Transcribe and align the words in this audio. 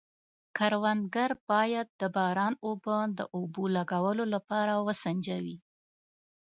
کروندګر 0.57 1.31
باید 1.49 1.87
د 1.99 2.01
باران 2.15 2.53
اوبه 2.67 2.97
د 3.17 3.19
اوبو 3.35 3.63
لګولو 3.75 4.23
لپاره 4.35 4.73
وسنجوي. 4.85 5.57